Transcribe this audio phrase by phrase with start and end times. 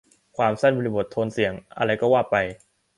[0.37, 2.35] ความสั้น บริบท โทนเสียง อะไรก็ว่าไป